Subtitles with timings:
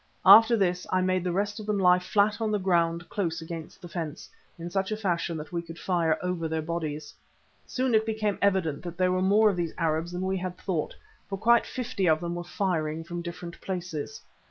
[0.25, 3.79] After this I made the rest of them lie flat on the ground close against
[3.83, 4.27] the fence,
[4.57, 7.13] in such a fashion that we could fire over their bodies.
[7.67, 10.95] Soon it became evident that there were more of these Arabs than we had thought,
[11.29, 14.19] for quite fifty of them were firing from different places.